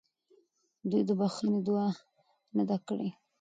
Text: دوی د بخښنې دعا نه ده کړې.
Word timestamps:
دوی 0.89 1.01
د 1.09 1.11
بخښنې 1.19 1.59
دعا 1.67 1.87
نه 2.57 2.63
ده 2.69 2.77
کړې. 2.87 3.09